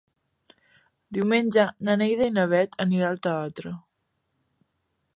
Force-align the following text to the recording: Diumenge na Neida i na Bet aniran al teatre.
Diumenge 1.17 1.67
na 1.89 1.97
Neida 2.03 2.31
i 2.31 2.35
na 2.39 2.49
Bet 2.55 2.81
aniran 2.87 3.09
al 3.13 3.23
teatre. 3.29 3.79